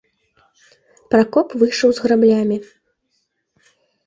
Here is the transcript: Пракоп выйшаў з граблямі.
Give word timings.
Пракоп 1.11 1.47
выйшаў 1.65 1.89
з 1.99 2.05
граблямі. 2.07 2.57